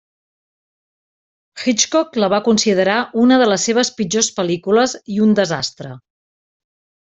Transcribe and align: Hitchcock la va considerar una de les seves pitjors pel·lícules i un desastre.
Hitchcock 1.63 2.17
la 2.23 2.31
va 2.35 2.41
considerar 2.49 2.97
una 3.27 3.39
de 3.43 3.49
les 3.53 3.69
seves 3.69 3.95
pitjors 4.01 4.33
pel·lícules 4.41 4.97
i 5.19 5.23
un 5.29 5.41
desastre. 5.45 5.95